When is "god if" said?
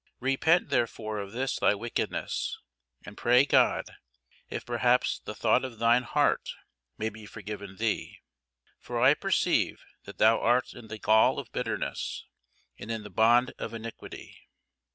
3.45-4.65